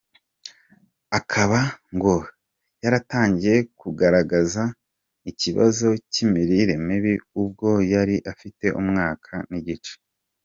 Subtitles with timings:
[1.19, 1.59] Akaba
[1.95, 2.15] ngo
[2.83, 4.63] yaratangiye kugaragaza
[5.31, 9.93] ikibazo cy’imirire mibi ubwo yari afite umwaka n’igice.